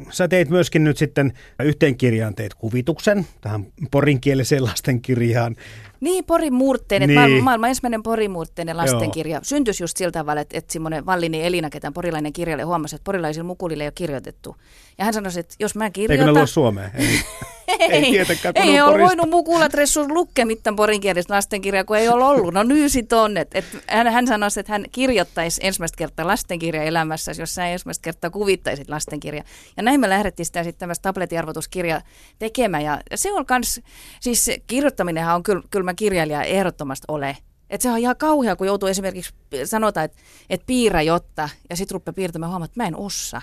[0.10, 5.56] sä teit myöskin nyt sitten yhteen kirjaan teit kuvituksen, tähän porinkieliseen lastenkirjaan.
[6.00, 6.54] Niin, Porin
[7.00, 7.44] niin.
[7.44, 9.36] maailman, ensimmäinen porimurteinen lastenkirja.
[9.36, 9.44] Joo.
[9.44, 13.48] Syntyisi just sillä tavalla, että, että semmoinen Vallini Elina, ketään porilainen kirjailija, huomasi, että porilaisilla
[13.48, 14.56] mukulille ei ole kirjoitettu.
[14.98, 16.28] Ja hän sanoi, että jos mä kirjoitan...
[16.28, 16.92] Eikö ne lue Suomeen?
[17.80, 22.24] Ei, ei, tietenkään, ei ole voinut mukulat ressus lukea mitään porinkielistä lastenkirjaa, kun ei ole
[22.24, 22.54] ollut.
[22.54, 23.38] No nyt sit on.
[23.38, 28.04] Et, et hän, hän sanoi, että hän kirjoittaisi ensimmäistä kertaa lastenkirja elämässä, jos sä ensimmäistä
[28.04, 29.44] kertaa kuvittaisit lastenkirja.
[29.78, 32.02] Ja näin me lähdettiin sitä sitten tämmöistä tablettiarvoituskirjaa
[32.40, 32.84] tekemään.
[32.84, 33.82] Ja se on kans,
[34.20, 37.38] siis kirjoittaminenhan on kyllä, kyllä mä kirjailija ehdottomasti ole.
[37.70, 39.34] Että se on ihan kauhea, kun joutuu esimerkiksi
[39.66, 40.18] sanotaan, että,
[40.50, 43.42] että piirrä jotta, ja sitten rupeaa piirtämään huomaa, että mä en osaa.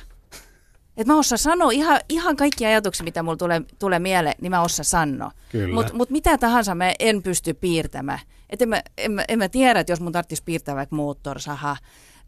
[0.96, 4.62] Että mä osaan sanoa ihan, ihan kaikki ajatuksia, mitä mulla tulee, tulee mieleen, niin mä
[4.62, 5.30] osaan sanoa.
[5.74, 8.20] Mutta mut mitä tahansa mä en pysty piirtämään.
[8.50, 11.76] Että en, mä, en, mä, en mä tiedä, että jos mun tarvitsisi piirtää vaikka moottorsaha,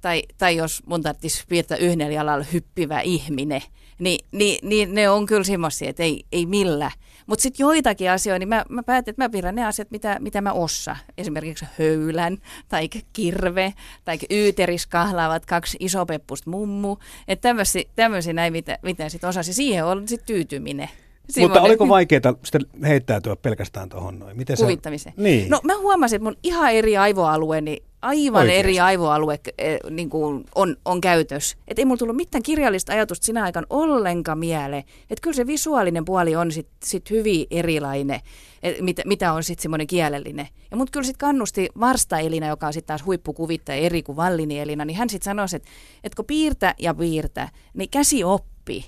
[0.01, 3.63] tai, tai jos mun tarvitsisi piirtää yhdellä jalalla hyppivä ihminen,
[3.99, 6.93] niin, niin, niin ne on kyllä semmoisia, että ei, ei millään.
[7.27, 10.41] Mutta sitten joitakin asioita, niin mä, mä päätin, että mä piirrän ne asiat, mitä, mitä
[10.41, 10.97] mä ossa.
[11.19, 16.97] Esimerkiksi höylän, tai kirve, tai yyteris kahlaavat kaksi isopeppusta mummu.
[17.29, 17.55] Että
[17.97, 19.53] tämmöisiä näin, mitä, mitä sitten osasi.
[19.53, 20.89] Siihen on sitten tyytyminen.
[21.31, 21.51] Semmoinen.
[21.53, 24.37] Mutta oliko vaikeaa sitten heittäytyä pelkästään tuohon noin?
[24.37, 25.15] Miten Kuvittamiseen?
[25.17, 25.51] Niin.
[25.51, 28.59] No mä huomasin, että mun ihan eri aivoalueeni aivan Oikeasti.
[28.59, 31.57] eri aivoalue eh, niin kuin on, on käytös.
[31.69, 34.85] Että ei mulla tullut mitään kirjallista ajatusta sinä aikana ollenkaan mieleen.
[35.11, 38.21] Että kyllä se visuaalinen puoli on sitten sit hyvin erilainen,
[38.63, 40.49] et mitä, mitä on sitten semmoinen kielellinen.
[40.71, 44.61] Ja mut kyllä sitten kannusti Varsta Elina, joka on sitten taas huippukuvittaja eri kuin Vallini
[44.61, 45.69] Elina, niin hän sitten sanoi, että,
[46.05, 48.85] että kun piirtä ja piirtä, niin käsi oppii.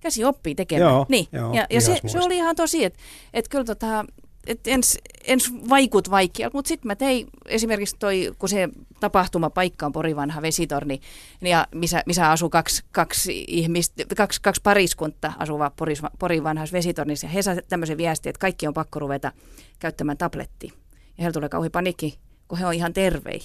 [0.00, 0.92] Käsi oppii tekemään.
[0.92, 1.26] Joo, niin.
[1.32, 2.98] joo, ja ja se, se oli ihan tosi, että,
[3.34, 4.04] että kyllä tota,
[4.48, 8.68] et ens, ens vaikut vaikealta, mutta sitten mä tein esimerkiksi toi, kun se
[9.00, 11.00] tapahtumapaikka on Porivanha vesitorni,
[11.40, 15.72] ja missä, missä asuu kaksi, kaksi, ihmistä, kaksi, kaksi pariskunta asuva
[16.18, 19.32] Porivanhassa vesitornissa, ja he saavat tämmöisen viestin, että kaikki on pakko ruveta
[19.78, 20.72] käyttämään tablettia.
[20.92, 23.40] Ja heillä tulee kauhean panikki, kun he on ihan tervei.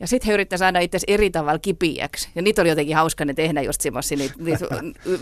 [0.00, 2.28] Ja sitten he yrittäivät saada itse eri tavalla kipiäksi.
[2.34, 4.66] Ja niitä oli jotenkin hauska ne tehdä just semmoisia niitä, niitä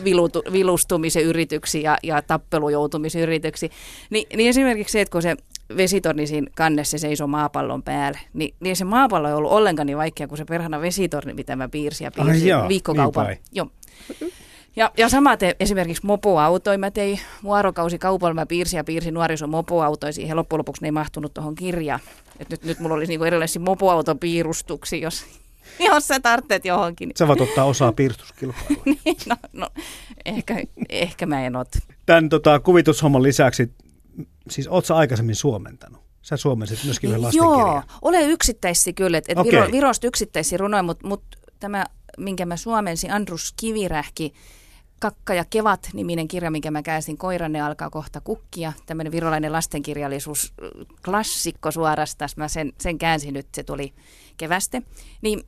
[0.05, 3.69] vilutu, vilustumisen yrityksiä ja, ja tappelujoutumisen yrityksiä.
[4.11, 5.37] Ni, niin esimerkiksi se, että kun se
[5.77, 10.29] vesitorni siinä kannessa seisoo maapallon päällä, niin, niin se maapallo ei ollut ollenkaan niin vaikea
[10.29, 13.27] kuin se perhana vesitorni, mitä mä piirsin ja piirsin Ai joo, viikkokaupan.
[13.27, 13.69] Niin joo.
[14.77, 16.79] Ja, ja samaten esimerkiksi mopoautoja.
[16.79, 20.13] Mä tein vuorokausi kaupalla, mä piirsin ja piirsin nuorison mopoautoja.
[20.13, 22.01] Siihen loppujen lopuksi ne ei mahtunut tuohon kirjaan.
[22.39, 25.25] Et nyt, nyt mulla olisi niinku erilaisia mopoautopiirustuksia, jos,
[25.89, 27.11] jos sä tarvitset johonkin.
[27.17, 28.83] Sä voit ottaa osaa piirustuskilpailuun.
[29.05, 29.69] niin, no, no,
[30.25, 31.69] ehkä, ehkä mä en ot.
[32.07, 33.73] Tämän tota, kuvitushomman lisäksi,
[34.51, 36.05] siis oot sä aikaisemmin suomentanut?
[36.23, 37.61] Sä suomensit myöskin yhden lastenkirjan.
[37.61, 39.19] Joo, ole yksittäisiä kyllä.
[39.19, 39.39] Et, et.
[39.45, 41.23] Viro, Virosta yksittäisiä runoja, mutta mut
[41.61, 41.85] tämä,
[42.19, 44.33] minkä mä suomensin, Andrus Kivirähki,
[45.01, 48.73] Kakka ja Kevat niminen kirja, minkä mä käänsin Koiranne alkaa kohta kukkia.
[48.87, 50.55] Tämmöinen virolainen lastenkirjallisuus,
[51.05, 52.31] klassikko suorastaan.
[52.37, 53.95] Mä sen, sen käänsin nyt, se tuli
[54.37, 54.83] keväste.
[55.23, 55.43] Niin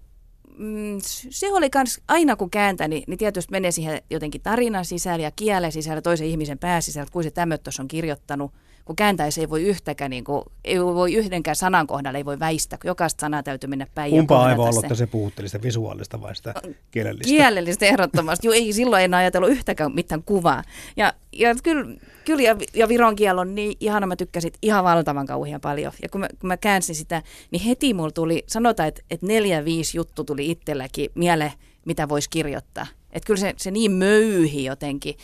[0.59, 0.99] mm,
[1.31, 5.73] se oli kans, aina kun kääntäni, niin tietysti menee siihen jotenkin tarinan sisällä ja kielen
[5.73, 8.53] sisällä, toisen ihmisen pääsisällä, kuin se tämmöt on kirjoittanut.
[8.87, 12.79] Kun kääntäisi ei voi yhtäkään, niin kuin, ei voi yhdenkään sanan kohdalla, ei voi väistää,
[12.83, 14.11] kun jokaista sanaa täytyy mennä päin.
[14.11, 14.99] Kumpa aivoaluetta se.
[14.99, 16.55] se puhutteli, sitä visuaalista vai sitä
[16.91, 17.29] kielellistä?
[17.29, 18.47] Kielellistä ehdottomasti.
[18.47, 20.63] Joo, ei silloin en ajatellut yhtäkään mitään kuvaa.
[20.97, 25.27] Ja, ja kyllä, kyllä ja, ja viron kieli on niin ihana, mä tykkäsin ihan valtavan
[25.27, 25.93] kauhean paljon.
[26.03, 29.65] Ja kun mä, kun mä käänsin sitä, niin heti mulla tuli, sanotaan, että, että neljä,
[29.65, 31.53] viisi juttu tuli itselläkin mieleen,
[31.85, 32.87] mitä voisi kirjoittaa.
[33.13, 35.17] Että kyllä se, se niin möyhi jotenkin.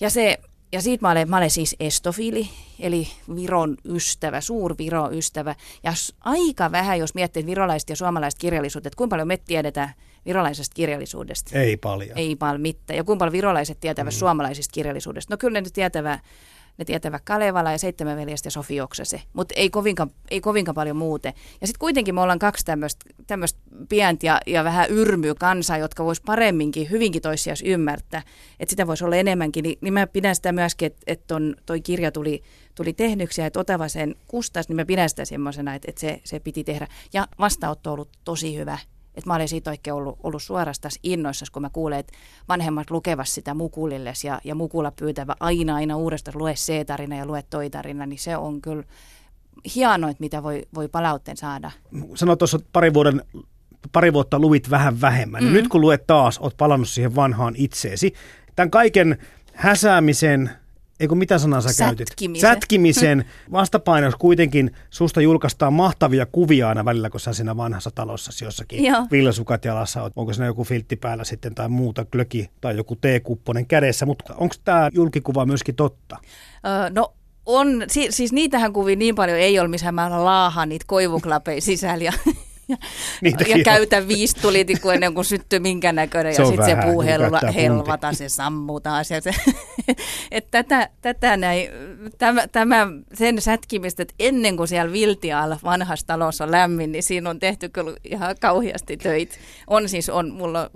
[0.00, 0.38] Ja se,
[0.72, 2.48] ja siitä mä olen, mä olen siis estofili,
[2.80, 5.54] eli Viron ystävä, suur Viron ystävä.
[5.82, 9.92] Ja aika vähän, jos miettii että virolaiset ja suomalaiset kirjallisuudet, että kuinka paljon me tiedetään
[10.26, 11.58] virolaisesta kirjallisuudesta.
[11.58, 12.18] Ei paljon.
[12.18, 12.96] Ei paljon mitään.
[12.96, 14.18] Ja kuinka paljon virolaiset tietävät mm.
[14.18, 15.34] suomalaisesta kirjallisuudesta.
[15.34, 16.20] No kyllä ne nyt tietävät,
[16.78, 20.96] ne tietävät Kalevala ja Seitsemän veljestä ja Sofi Oksase, mutta ei kovinkaan, ei kovinkaan paljon
[20.96, 21.32] muuten.
[21.60, 22.64] Ja sitten kuitenkin me ollaan kaksi
[23.26, 28.22] tämmöistä pientä ja, ja vähän yrmyä kansaa, jotka vois paremminkin, hyvinkin toisiaan ymmärtää.
[28.60, 29.62] Että sitä voisi olla enemmänkin.
[29.62, 31.20] Niin, niin mä pidän sitä myöskin, että et
[31.66, 32.42] toi kirja tuli,
[32.74, 36.20] tuli tehdyksi ja että Otava sen kustas, niin mä pidän sitä semmoisena, että, että se,
[36.24, 36.86] se piti tehdä.
[37.12, 38.78] Ja vastaanotto on ollut tosi hyvä.
[39.16, 42.12] Että mä olen siitä oikein ollut, ollut suorastaan innoissas, kun mä kuulen, että
[42.48, 47.26] vanhemmat lukevas sitä mukulilles ja, ja mukula pyytävä aina aina uudestaan lue se tarina ja
[47.26, 48.82] lue toi tarina, niin se on kyllä
[49.74, 51.70] hienoa, että mitä voi, voi palautteen saada.
[52.14, 53.22] Sanoit tuossa pari, vuoden,
[53.92, 55.44] pari vuotta luit vähän vähemmän.
[55.44, 55.52] Mm.
[55.52, 58.12] Nyt kun luet taas, oot palannut siihen vanhaan itseesi.
[58.56, 59.18] Tämän kaiken
[59.54, 60.50] häsäämisen,
[61.00, 62.08] eikö mitä sanaa sä käytit?
[62.08, 62.50] Sätkimisen.
[62.50, 63.24] Sätkimisen
[64.18, 69.06] kuitenkin susta julkaistaan mahtavia kuvia aina välillä, kun sä siinä vanhassa talossa jossakin Joo.
[69.10, 70.12] villasukat jalassa oot.
[70.16, 74.54] Onko siinä joku filtti päällä sitten tai muuta glöki tai joku teekupponen kädessä, mutta onko
[74.64, 76.16] tämä julkikuva myöskin totta?
[76.66, 77.12] Öö, no
[77.46, 82.04] on, si, siis niitähän kuvia niin paljon ei ole, missä mä laahan niitä koivuklapeja sisällä
[82.04, 82.12] ja,
[82.68, 82.76] ja,
[83.20, 83.62] Niitäkin ja on.
[83.62, 87.40] käytän viisi tulitikku ennen kuin syttyy minkä näköinen Se ja sitten se puu niin helva,
[87.54, 89.10] helvata, se sammuu taas.
[89.10, 89.30] Ja se,
[90.30, 91.68] et tätä, tätä näin,
[92.18, 97.30] tämä, tämä, sen sätkimistä, että ennen kuin siellä Viltialla vanhassa talossa on lämmin, niin siinä
[97.30, 99.36] on tehty kyllä ihan kauheasti töitä.
[99.66, 100.70] On siis, on, mulla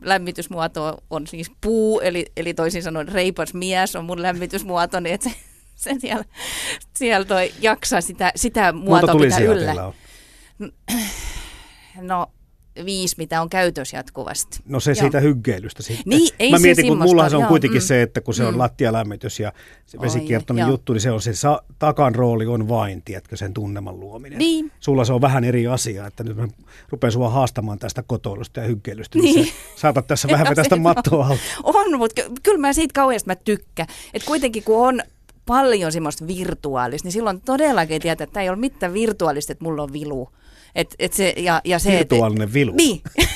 [0.00, 5.30] lämmitysmuoto on siis puu, eli, eli toisin sanoen reipas mies on mun lämmitysmuoto, niin että
[5.30, 5.36] se,
[5.94, 6.24] se siellä,
[6.96, 9.86] siellä toi jaksaa sitä, sitä muotoa pitää yllä.
[9.86, 9.94] on?
[12.00, 12.26] No
[12.84, 14.58] viisi, mitä on käytössä jatkuvasti.
[14.66, 14.94] No se Joo.
[15.00, 16.02] siitä hyggeilystä sitten.
[16.06, 17.86] Niin, ei Mä se mietin, kun semmoista, mullahan se on joo, kuitenkin mm.
[17.86, 18.58] se, että kun se on Mm.
[18.58, 19.52] lattialämmitys ja
[19.86, 20.70] se Oi, vesikiertoinen joo.
[20.70, 24.38] juttu, niin se on se sa- takan rooli on vain, tiedätkö, sen tunneman luominen.
[24.38, 24.72] Niin.
[24.80, 26.48] Sulla se on vähän eri asia, että nyt mä
[26.88, 29.46] rupean sua haastamaan tästä kotoilusta ja hyggeilystä, niin, Niin.
[29.46, 31.40] sä saatat tässä vähän vetästä mattoa alta.
[31.62, 33.88] On, mutta ky- kyllä mä siitä kauheasti mä tykkään.
[34.14, 35.00] Että kuitenkin kun on
[35.46, 39.82] paljon semmoista virtuaalista, niin silloin todellakin tietää, että tämä ei ole mitään virtuaalista, että mulla
[39.82, 40.28] on vilu.
[40.74, 42.72] Et, et se, ja, ja se, et- Virtuaalinen vilu.
[42.76, 43.02] Niin.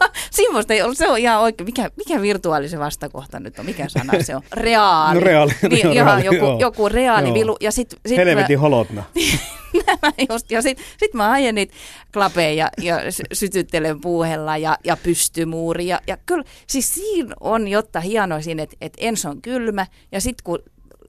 [0.00, 1.66] no, semmoista ei ole, se on ihan oikein.
[1.66, 3.64] Mikä, mikä virtuaalisen vastakohta nyt on?
[3.66, 4.42] Mikä sana se on?
[4.52, 5.14] Reaali.
[5.14, 6.58] No reaali, Niin, ihan reaali, joku, joo.
[6.60, 7.34] joku reaali Joo.
[7.34, 7.56] vilu.
[7.60, 9.02] Ja sit, sit Helvetin holotna.
[9.86, 11.74] nämä just, ja sitten sit mä ajan niitä
[12.12, 15.86] klapeja ja, ja sy- sytyttelen puuhella ja, ja pystymuuri.
[15.86, 20.20] Ja, ja kyllä, siis siinä on jotta hienoa siinä, että, että ensin on kylmä ja
[20.20, 20.58] sitten kun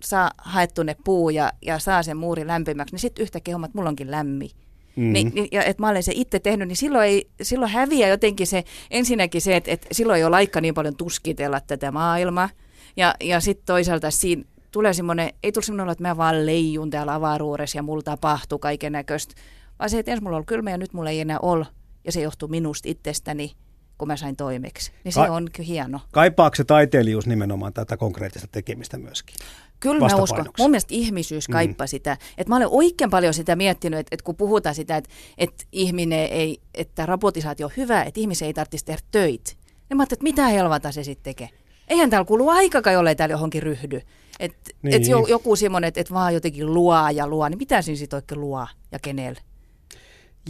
[0.03, 3.89] saa haettu ne puu ja, ja saa sen muuri lämpimäksi, niin sitten yhtäkkiä hommat, mulla
[3.89, 4.49] onkin lämmin.
[4.95, 5.13] Mm.
[5.13, 8.47] Niin, niin, ja että mä olen se itse tehnyt, niin silloin, ei, silloin häviää jotenkin
[8.47, 12.49] se, ensinnäkin se, että, että silloin ei ole aika niin paljon tuskitella tätä maailmaa.
[12.97, 17.13] Ja, ja sitten toisaalta siinä tulee semmoinen, ei tule semmoinen että mä vaan leijun täällä
[17.13, 19.35] avaruudessa ja mulla tapahtuu kaiken näköistä.
[19.79, 21.65] Vaan se, että ensin mulla on kylmä ja nyt mulla ei enää ole.
[22.05, 23.51] Ja se johtuu minusta itsestäni,
[23.97, 24.91] kun mä sain toimeksi.
[25.03, 25.99] Niin se Ka- on kyllä hieno.
[26.11, 29.35] Kaipaako se taiteilijuus nimenomaan tätä konkreettista tekemistä myöskin?
[29.83, 30.45] Kyllä mä uskon.
[30.59, 31.89] Mun mielestä ihmisyys kaipaa mm.
[31.89, 32.17] sitä.
[32.37, 36.29] Että mä olen oikein paljon sitä miettinyt, että, että kun puhutaan sitä, että, että ihminen
[36.31, 39.51] ei, että robotisaatio on hyvä, että ihmisen ei tarvitsisi tehdä töitä.
[39.89, 41.49] Niin mä ajattelin, että mitä helvata se sitten tekee.
[41.87, 44.01] Eihän täällä kulu aikakaan, jollei täällä johonkin ryhdy.
[44.39, 44.95] Että Niin.
[44.95, 48.17] et jo, joku semmoinen, että, että vaan jotenkin luo ja luo, niin mitä siinä sitten
[48.17, 49.39] oikein luo ja kenelle?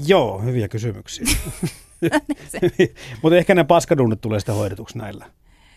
[0.08, 1.26] Joo, hyviä kysymyksiä.
[3.22, 5.26] Mutta ehkä ne paskadunnit tulee sitten hoidetuksi näillä.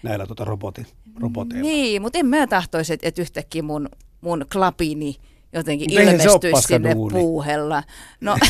[0.03, 0.87] Näillä tota robotin,
[1.21, 1.69] roboteilla.
[1.69, 3.89] Niin, mutta en mä tahtoisi, että et yhtäkkiä mun,
[4.21, 5.17] mun klapini
[5.53, 7.13] jotenkin Mut ilmestyisi sinne paskaduuni.
[7.13, 7.83] puuhella.
[8.21, 8.37] No,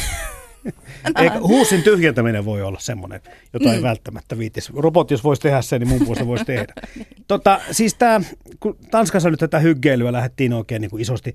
[1.23, 3.21] Eikä, huusin tyhjentäminen voi olla semmoinen,
[3.53, 4.73] jota ei välttämättä viitisi.
[4.77, 6.73] Robot, jos voisi tehdä sen, niin mun puolesta voisi tehdä.
[7.29, 8.21] tota, siis tää,
[8.61, 11.35] kun Tanskassa nyt tätä hyggeilyä lähdettiin oikein niin kuin isosti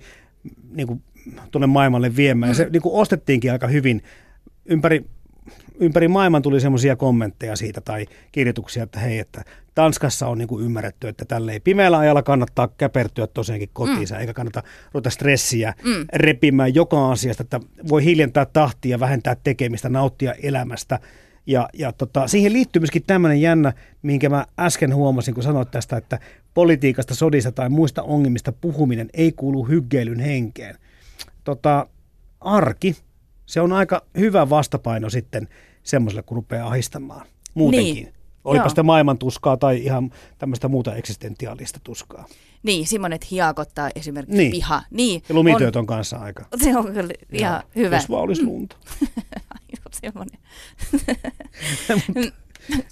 [0.71, 1.03] niin kuin
[1.51, 4.03] tuonne maailmalle viemään, ja se niin kuin ostettiinkin aika hyvin
[4.65, 5.05] ympäri
[5.81, 9.43] ympäri maailman tuli semmoisia kommentteja siitä tai kirjoituksia, että hei, että
[9.75, 14.21] Tanskassa on niin kuin ymmärretty, että tälle ei pimeällä ajalla kannattaa käpertyä tosiaankin kotiinsa, mm.
[14.21, 14.63] eikä kannata
[14.93, 16.05] ruveta stressiä mm.
[16.13, 20.99] repimään joka asiasta, että voi hiljentää tahtia, vähentää tekemistä, nauttia elämästä.
[21.45, 25.97] Ja, ja tota, siihen liittyy myöskin tämmöinen jännä, minkä mä äsken huomasin, kun sanoit tästä,
[25.97, 26.19] että
[26.53, 30.75] politiikasta, sodista tai muista ongelmista puhuminen ei kuulu hyggeilyn henkeen.
[31.43, 31.87] Tota,
[32.39, 32.95] arki,
[33.45, 35.47] se on aika hyvä vastapaino sitten
[35.83, 37.93] semmoiselle, kun rupeaa ahistamaan muutenkin.
[37.95, 38.13] Niin.
[38.43, 38.69] Olipa Joo.
[38.69, 42.25] sitä maailman tuskaa tai ihan tämmöistä muuta eksistentiaalista tuskaa.
[42.63, 44.51] niin, semmoinen, että hiakottaa esimerkiksi Niin.
[44.51, 44.83] piha.
[44.91, 46.45] Niin, Ja lumityöt on kanssa aika.
[46.53, 47.95] on, se on kyllä ihan Joo, hyvä.
[47.95, 48.75] Jos vaan olisi lunta.
[50.01, 50.39] Semmoinen.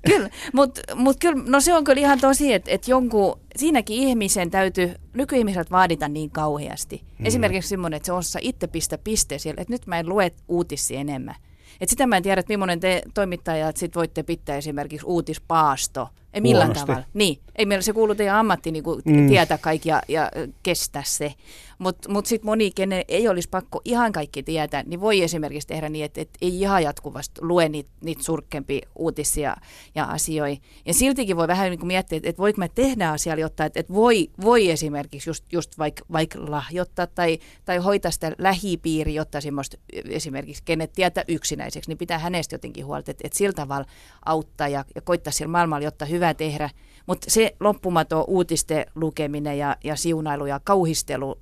[0.07, 4.51] kyllä, mutta mut kyllä, no se on kyllä ihan tosi, että et jonkun, siinäkin ihmisen
[4.51, 7.03] täytyy, nykyihmiseltä vaadita niin kauheasti.
[7.19, 7.25] Mm.
[7.25, 10.99] Esimerkiksi semmoinen, että se osaa itse pistä piste siellä, että nyt mä en lue uutisia
[10.99, 11.35] enemmän.
[11.81, 16.09] Et sitä mä en tiedä, että millainen te toimittajat sit voitte pitää esimerkiksi uutispaasto.
[16.33, 16.87] Ei millään Huonosti.
[16.87, 17.07] tavalla.
[17.13, 19.27] Niin, ei meillä se kuulu teidän ammatti niin Mm.
[19.27, 20.31] tietää kaikki ja, ja
[20.63, 21.33] kestää se.
[21.79, 25.89] Mutta mut sitten moni, kenen ei olisi pakko ihan kaikki tietää, niin voi esimerkiksi tehdä
[25.89, 29.55] niin, että et ei ihan jatkuvasti lue niitä niit surkempia uutisia
[29.95, 30.61] ja asioita.
[30.85, 33.93] Ja siltikin voi vähän niin miettiä, että et voiko mä tehdä asialle, jotta että et
[33.93, 39.77] voi, voi esimerkiksi just, just vaikka vaik lahjoittaa tai, tai hoitaa sitä lähipiiri, jotta semmoista
[40.09, 43.85] esimerkiksi kenet tietää yksinäiseksi, niin pitää hänestä jotenkin huolta, että et sillä tavalla
[44.25, 46.69] auttaa ja, ja koittaa sillä maailmalla, jotta hyvä tehdä.
[47.07, 51.41] Mutta se loppumaton uutisten lukeminen ja, ja siunailu ja kauhistelu,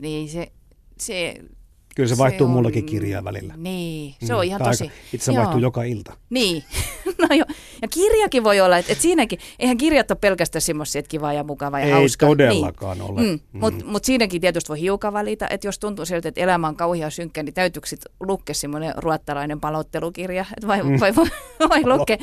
[0.00, 0.52] niin se,
[0.98, 1.34] se
[1.96, 3.54] Kyllä se vaihtuu on- mullakin kirjaa välillä.
[3.56, 4.84] Niin, se on ihan Tai tosi.
[4.84, 6.12] Itse asiassa vaihtuu joka ilta.
[6.30, 6.64] Niin,
[7.22, 7.46] no joo.
[7.82, 11.44] Ja kirjakin voi olla, että et siinäkin, eihän kirjat ole pelkästään semmoisia, että kiva ja
[11.44, 12.26] mukava ja Ei hauska.
[12.26, 13.20] todellakaan ole.
[13.20, 13.26] Mm.
[13.28, 13.40] Mm.
[13.60, 17.10] Mutta mut siinäkin tietysti voi hiukan valita, että jos tuntuu siltä, että elämä on kauhean
[17.10, 21.00] synkkä, niin täytyykö sit lukea semmoinen ruottalainen palottelukirja, että vai, mm.
[21.00, 21.26] vai, vai,
[21.68, 22.16] vai, lukea,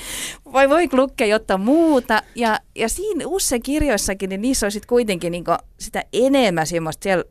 [0.53, 2.21] vai voi lukea jotain muuta.
[2.35, 7.23] Ja, ja siinä usein kirjoissakin, niin niissä on sit kuitenkin niinku sitä enemmän semmoista, siellä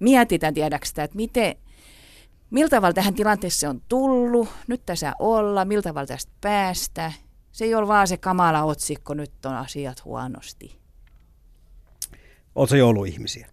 [0.00, 1.54] mietitään tiedäks sitä, että miten,
[2.50, 7.12] Miltä tavalla tähän tilanteeseen on tullut, nyt tässä ollaan, miltä tavalla tästä päästä.
[7.52, 10.78] Se ei ole vaan se kamala otsikko, nyt on asiat huonosti.
[12.54, 13.48] Oletko jouluihmisiä?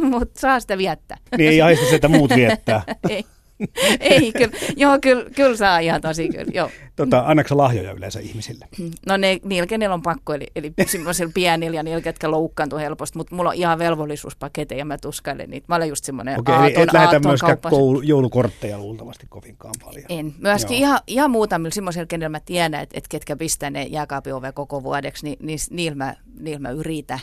[0.10, 1.16] Mutta saa sitä viettää.
[1.38, 2.82] Niin ei ahista se, että muut viettää.
[3.08, 3.24] ei,
[4.00, 6.70] ei kyllä, joo, kyllä, kyllä saa ihan tosi kyllä, joo.
[6.96, 8.68] Tota, annatko sä lahjoja yleensä ihmisille?
[9.06, 13.18] No ne, niillä, kenellä on pakko, eli, eli semmoisilla pienillä ja niillä, ketkä loukkaantuu helposti,
[13.18, 15.64] mutta mulla on ihan velvollisuuspaketeja ja mä tuskailen niitä.
[15.68, 20.04] Mä olen just semmoinen Okei, eli et lähetä myöskään koulu, joulukortteja luultavasti kovinkaan paljon.
[20.08, 20.34] En.
[20.38, 20.88] Myöskin Joo.
[20.88, 25.24] ihan, ihan muutamilla semmoisilla, kenellä mä tiedän, että, että ketkä pistää ne jääkaapin koko vuodeksi,
[25.24, 27.20] niin, niin niillä, mä, niillä mä yritän.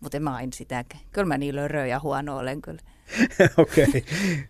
[0.00, 1.02] Mutta en mä aina sitäkään.
[1.12, 2.80] Kyllä mä niin lörö ja huono olen kyllä.
[3.56, 4.04] Okei.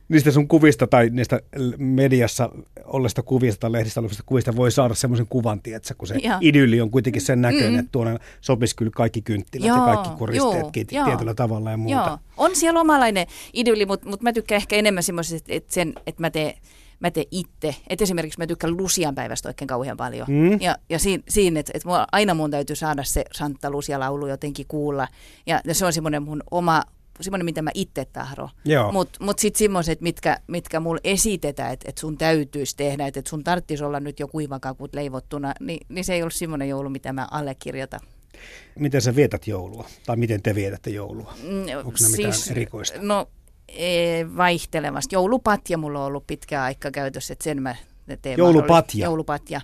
[0.09, 1.41] Niistä sun kuvista tai niistä
[1.79, 2.51] mediassa
[2.85, 6.38] olleista kuvista tai lehdistä olleista kuvista voi saada semmoisen kuvan, tietsä, kun se Joo.
[6.41, 7.79] idylli on kuitenkin sen näköinen, Mm.
[7.79, 12.07] että tuonne sopisi kyllä kaikki kynttilät ja Joo, kaikki koristeet joo, tietyllä tavalla ja muuta.
[12.07, 16.21] Joo, on siellä omalainen idylli, mutta mut mä tykkään ehkä enemmän semmoisesta, että, sen, että
[16.21, 16.55] mä teen
[17.01, 17.75] mä teen itse.
[17.88, 20.27] Et esimerkiksi mä tykkään Lucian päivästä oikein kauhean paljon.
[20.31, 20.61] Mm.
[20.61, 25.09] Ja, ja siinä, siinä että et aina mun täytyy saada se Santa Lucia-laulu jotenkin kuulla.
[25.47, 26.83] Ja, ja se on semmoinen mun oma,
[27.23, 28.49] semmoinen mitä mä itse tahdon.
[28.93, 33.27] Mutta mut sitten semmoiset, mitkä, mitkä mulla esitetään, että et sun täytyisi tehdä, että et
[33.27, 37.13] sun tarvitsisi olla nyt jo kuivakakut leivottuna, niin, niin se ei ole semmoinen joulu, mitä
[37.13, 38.01] mä allekirjoitan.
[38.79, 39.89] Miten sä vietät joulua?
[40.07, 41.35] Tai miten te vietätte joulua?
[41.43, 42.99] Mm, Onko ne mitään erikoista?
[43.03, 43.29] No
[43.69, 45.15] ee, vaihtelevasti.
[45.15, 47.77] Joulupatja mulla on ollut pitkä aika käytössä, että sen mä
[48.23, 48.39] teen.
[48.39, 49.07] Joulupatja?
[49.07, 49.61] Joulupatja.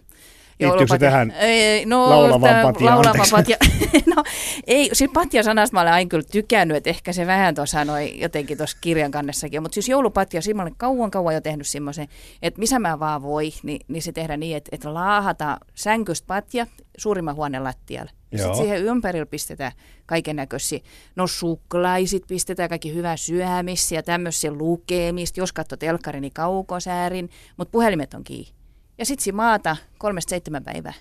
[0.61, 3.05] Liittyykö se tähän ei, no, laulavaan tää- patjaan?
[3.31, 3.57] Patja.
[4.17, 4.23] no,
[4.67, 8.57] ei, siis patja-sanasta mä olen aina kyllä tykännyt, että ehkä se vähän tuossa noin jotenkin
[8.57, 9.63] tuossa kirjan kannessakin.
[9.63, 12.09] Mutta siis joulupatja, siinä olen kauan kauan jo tehnyt semmoisen,
[12.43, 16.67] että missä mä vaan voi, niin, niin se tehdään niin, että, että laahata sänkystä patja
[16.99, 18.11] suurimman huoneen lattialle.
[18.33, 18.47] Ja Joo.
[18.55, 19.73] sitten siihen ympärillä pistetään
[20.07, 20.81] kaiken näköisiä,
[21.17, 25.41] no suklaisit pistetään, kaikki hyvää syömistä ja tämmöisiä lukemista.
[25.41, 28.58] Jos katsoo telkkari, niin kaukosäärin, mutta puhelimet on kiinni.
[28.99, 30.93] Ja sitten siinä maata kolmesta seitsemän päivää.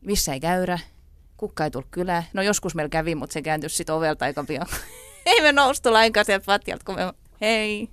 [0.00, 0.78] Missä ei käyrä,
[1.36, 2.22] kukka ei tullut kylään.
[2.32, 4.66] No joskus meillä kävi, mutta se kääntyi sitten ovelta aika pian.
[5.26, 7.88] ei me noustu lainkaan sieltä patjalta, kun me, hei,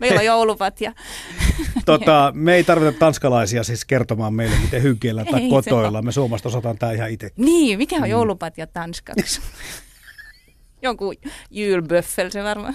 [0.00, 0.92] meillä on joulupatja.
[1.86, 6.02] tota, me ei tarvita tanskalaisia siis kertomaan meille, miten hynkeillä tai kotoilla.
[6.02, 7.30] Me suomalaiset osataan tämä ihan itse.
[7.36, 9.40] Niin, mikä on joulupatja tanskaksi?
[10.82, 11.14] Jonkun
[11.50, 12.74] julböffel se varmaan.